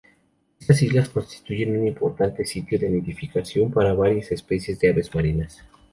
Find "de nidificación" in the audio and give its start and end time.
2.79-3.69